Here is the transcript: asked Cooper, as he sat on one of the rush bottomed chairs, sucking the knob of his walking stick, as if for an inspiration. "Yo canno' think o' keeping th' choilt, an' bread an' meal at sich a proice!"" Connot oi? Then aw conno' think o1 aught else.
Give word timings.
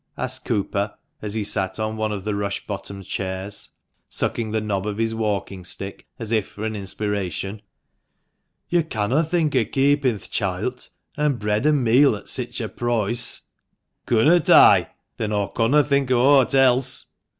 asked 0.17 0.45
Cooper, 0.45 0.95
as 1.21 1.35
he 1.35 1.43
sat 1.43 1.79
on 1.79 1.95
one 1.95 2.11
of 2.11 2.23
the 2.23 2.33
rush 2.33 2.65
bottomed 2.65 3.05
chairs, 3.05 3.69
sucking 4.09 4.49
the 4.51 4.59
knob 4.59 4.87
of 4.87 4.97
his 4.97 5.13
walking 5.13 5.63
stick, 5.63 6.07
as 6.17 6.31
if 6.31 6.47
for 6.47 6.63
an 6.65 6.75
inspiration. 6.75 7.61
"Yo 8.67 8.81
canno' 8.81 9.21
think 9.21 9.55
o' 9.55 9.63
keeping 9.63 10.17
th' 10.17 10.31
choilt, 10.31 10.89
an' 11.17 11.33
bread 11.33 11.67
an' 11.67 11.83
meal 11.83 12.15
at 12.15 12.29
sich 12.29 12.59
a 12.61 12.67
proice!"" 12.67 13.43
Connot 14.07 14.49
oi? 14.49 14.87
Then 15.17 15.31
aw 15.31 15.51
conno' 15.53 15.85
think 15.87 16.09
o1 16.09 16.17
aught 16.19 16.55
else. 16.55 17.05